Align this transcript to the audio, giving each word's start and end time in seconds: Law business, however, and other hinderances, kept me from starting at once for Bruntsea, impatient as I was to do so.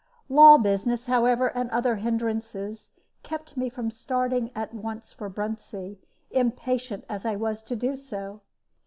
Law 0.29 0.57
business, 0.57 1.05
however, 1.05 1.49
and 1.55 1.69
other 1.69 1.97
hinderances, 1.97 2.91
kept 3.21 3.55
me 3.55 3.69
from 3.69 3.91
starting 3.91 4.49
at 4.55 4.73
once 4.73 5.13
for 5.13 5.29
Bruntsea, 5.29 5.97
impatient 6.31 7.05
as 7.07 7.23
I 7.23 7.35
was 7.35 7.61
to 7.61 7.75
do 7.75 7.95
so. 7.95 8.41